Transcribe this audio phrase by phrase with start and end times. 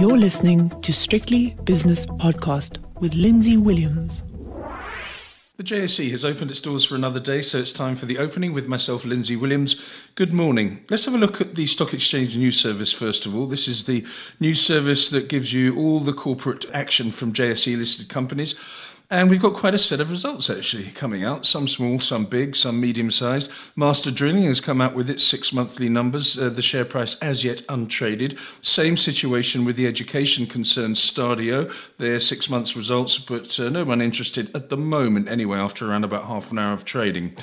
[0.00, 4.22] You're listening to Strictly Business Podcast with Lindsay Williams.
[5.58, 8.54] The JSE has opened its doors for another day, so it's time for the opening
[8.54, 9.78] with myself, Lindsay Williams.
[10.14, 10.82] Good morning.
[10.88, 13.46] Let's have a look at the Stock Exchange News Service first of all.
[13.46, 14.06] This is the
[14.40, 18.58] news service that gives you all the corporate action from JSE listed companies.
[19.12, 21.44] And we've got quite a set of results actually coming out.
[21.44, 23.50] Some small, some big, some medium sized.
[23.74, 26.38] Master Drilling has come out with its six monthly numbers.
[26.38, 28.38] Uh, the share price as yet untraded.
[28.60, 31.74] Same situation with the education concern Stadio.
[31.98, 36.04] Their six months results, but uh, no one interested at the moment anyway, after around
[36.04, 37.34] about half an hour of trading.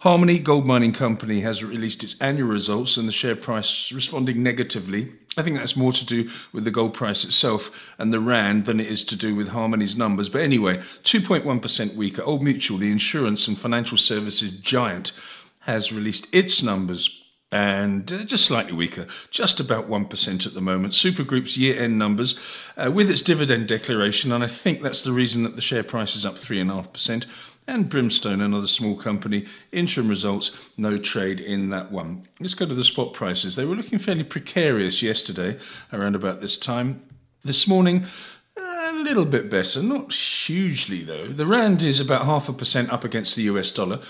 [0.00, 5.10] Harmony Gold Mining Company has released its annual results and the share price responding negatively.
[5.36, 8.80] I think that's more to do with the gold price itself and the RAND than
[8.80, 10.28] it is to do with Harmony's numbers.
[10.28, 12.22] But anyway, 2.1% weaker.
[12.22, 15.12] Old Mutual, the insurance and financial services giant,
[15.60, 17.22] has released its numbers
[17.52, 20.94] and just slightly weaker, just about 1% at the moment.
[20.94, 22.38] Supergroup's year end numbers
[22.76, 26.16] uh, with its dividend declaration, and I think that's the reason that the share price
[26.16, 27.26] is up 3.5%
[27.68, 29.46] and Brimstone, another small company.
[29.72, 32.28] Interim results, no trade in that one.
[32.40, 33.56] Let's go to the spot prices.
[33.56, 35.58] They were looking fairly precarious yesterday
[35.92, 37.02] around about this time.
[37.44, 38.06] This morning,
[38.56, 41.28] a little bit better, not hugely though.
[41.28, 44.00] The Rand is about half a percent up against the US dollar.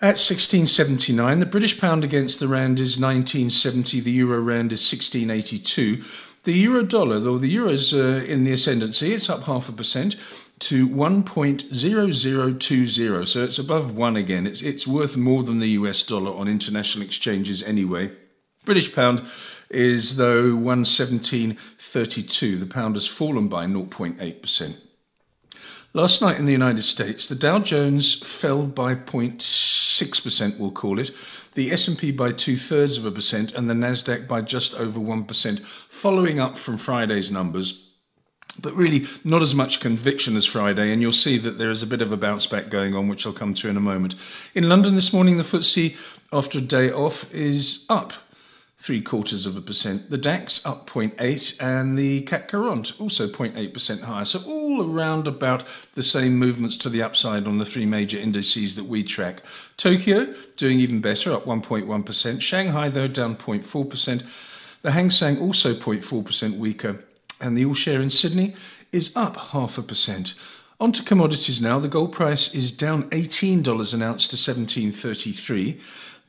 [0.00, 6.04] At 1679, the British pound against the rand is 1970, the euro rand is 1682.
[6.44, 9.72] The euro dollar, though the euro is uh, in the ascendancy, it's up half a
[9.72, 10.14] percent
[10.60, 13.26] to 1.0020.
[13.26, 14.46] So it's above one again.
[14.46, 18.10] It's, it's worth more than the US dollar on international exchanges anyway.
[18.64, 19.26] British pound
[19.70, 22.60] is, though, 117.32.
[22.60, 24.76] The pound has fallen by 0.8%.
[25.94, 31.12] Last night in the United States, the Dow Jones fell by 0.6%, we'll call it,
[31.54, 36.40] the S&P by two-thirds of a percent, and the Nasdaq by just over 1%, following
[36.40, 37.87] up from Friday's numbers
[38.60, 41.86] but really not as much conviction as Friday, and you'll see that there is a
[41.86, 44.14] bit of a bounce back going on, which I'll come to in a moment.
[44.54, 45.96] In London this morning, the FTSE,
[46.32, 48.12] after a day off, is up
[48.80, 50.08] three quarters of a percent.
[50.08, 54.24] The DAX up 0.8, and the CAC 40 also 0.8% higher.
[54.24, 55.64] So all around about
[55.94, 59.42] the same movements to the upside on the three major indices that we track.
[59.76, 62.40] Tokyo doing even better, up 1.1%.
[62.40, 64.22] Shanghai though down 0.4%.
[64.82, 67.04] The Hang Seng also 0.4% weaker
[67.40, 68.54] and the all share in Sydney
[68.92, 70.34] is up half a percent.
[70.80, 71.80] On to commodities now.
[71.80, 75.80] The gold price is down $18 an ounce to 1733.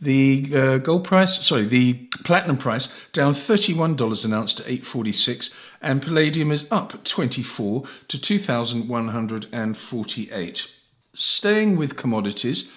[0.01, 6.01] The uh, gold price, sorry, the platinum price down $31 an ounce to 846 and
[6.01, 10.71] palladium is up 24 to 2148.
[11.13, 12.71] Staying with commodities,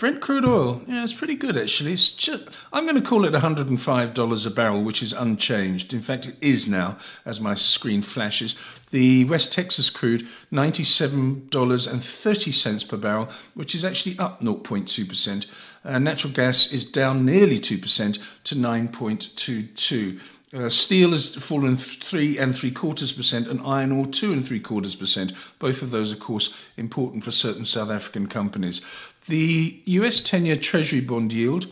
[0.00, 1.92] Brent crude oil, yeah, it's pretty good actually.
[1.92, 5.92] It's just, I'm going to call it $105 a barrel, which is unchanged.
[5.92, 6.96] In fact, it is now,
[7.26, 8.58] as my screen flashes.
[8.92, 15.46] The West Texas crude, $97.30 per barrel, which is actually up 0.2%.
[15.84, 20.18] Uh, natural gas is down nearly 2% to 9.22.
[20.52, 24.58] Uh, steel has fallen three and three quarters percent, and iron ore two and three
[24.58, 25.32] quarters percent.
[25.60, 28.82] Both of those, of course, important for certain South African companies.
[29.30, 31.68] The US 10 year Treasury bond yield,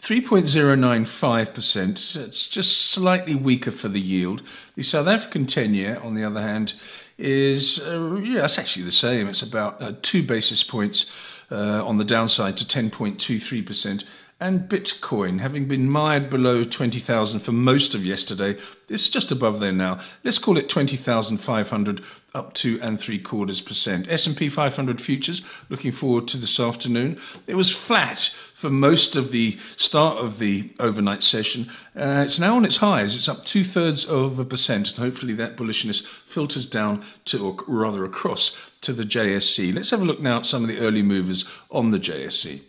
[0.00, 2.14] 3.095%.
[2.14, 4.42] It's just slightly weaker for the yield.
[4.76, 6.74] The South African 10 year, on the other hand,
[7.18, 9.26] is, uh, yeah, it's actually the same.
[9.26, 11.10] It's about uh, two basis points
[11.50, 14.04] uh, on the downside to 10.23%.
[14.38, 19.72] And Bitcoin, having been mired below 20,000 for most of yesterday, it's just above there
[19.72, 19.98] now.
[20.24, 22.02] Let's call it 20,500
[22.34, 24.06] up two and three quarters percent.
[24.10, 27.18] S&P 500 futures looking forward to this afternoon.
[27.46, 31.70] It was flat for most of the start of the overnight session.
[31.96, 33.14] Uh, it's now on its highs.
[33.14, 37.56] It's up two thirds of a percent, and hopefully that bullishness filters down to, or
[37.66, 39.74] rather across to the JSE.
[39.74, 42.60] Let's have a look now at some of the early movers on the JSE.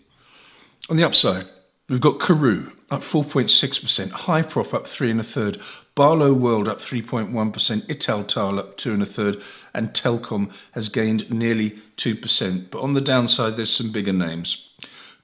[0.89, 1.49] On the upside,
[1.89, 5.61] We've got Karoo up 4.6%, Hyprop up three and a third,
[5.95, 9.41] Barloworld up 3.1%, Italtile up two and a third,
[9.73, 12.71] and Telkom has gained nearly 2%.
[12.71, 14.75] But on the downside, there's some bigger names.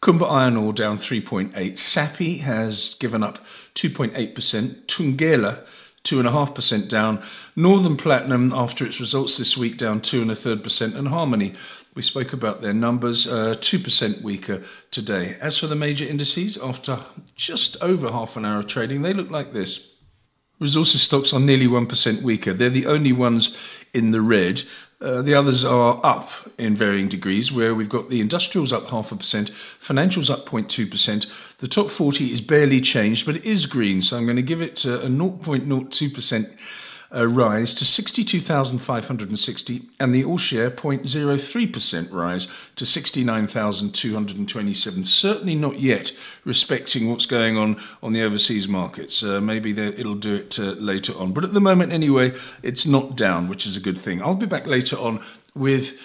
[0.01, 3.39] Kumba Iron Ore down 3.8%, Sappi has given up
[3.75, 4.85] 2.8%.
[4.85, 5.65] Thungela
[6.05, 7.23] 2.5% down.
[7.57, 10.95] Northam Platinum, after its results this week, down 2.3%.
[10.95, 11.55] And Harmony
[11.95, 14.61] we spoke about their numbers, uh, 2% weaker
[14.91, 15.37] today.
[15.39, 16.99] As for the major indices, after
[17.35, 19.89] just over half an hour of trading, they look like this.
[20.59, 22.53] Resources stocks are nearly 1% weaker.
[22.53, 23.57] They're the only ones
[23.93, 24.63] in the red.
[25.01, 29.11] Uh, the others are up in varying degrees, where we've got the industrials up half
[29.11, 31.27] a percent, financials up 0.2%.
[31.57, 34.61] The top 40 is barely changed, but it is green, so I'm going to give
[34.61, 36.57] it a 0.02%
[37.13, 45.05] uh, rise to 62,560 and the all share 0.03% rise to 69,227.
[45.05, 46.11] Certainly not yet
[46.43, 49.23] respecting what's going on on the overseas markets.
[49.23, 51.33] Uh, maybe it'll do it uh, later on.
[51.33, 54.21] But at the moment, anyway, it's not down, which is a good thing.
[54.21, 55.23] I'll be back later on
[55.55, 55.99] with.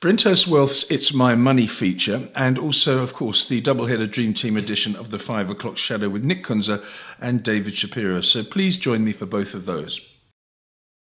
[0.00, 4.94] Brenthurst Wealth's It's My Money feature, and also, of course, the double-header Dream Team edition
[4.96, 6.84] of the 5 o'clock shadow with Nick Kunze
[7.22, 8.20] and David Shapiro.
[8.20, 10.13] So please join me for both of those.